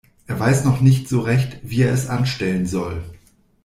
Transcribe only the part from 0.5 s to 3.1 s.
noch nicht so recht, wie er es anstellen soll.